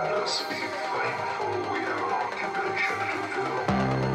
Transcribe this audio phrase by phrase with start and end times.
[0.00, 4.07] Let us be thankful we have an occupation to fill.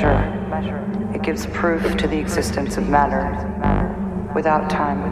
[0.00, 1.12] Measure.
[1.14, 3.24] It gives proof to the existence of matter.
[4.34, 5.02] Without time,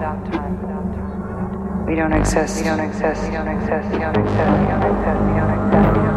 [1.87, 2.59] we don't exist.
[2.59, 3.25] We don't exist.
[3.25, 3.91] We don't exist.
[3.93, 4.53] We don't exist.
[4.63, 5.21] We don't exist.
[5.27, 6.10] We don't exist.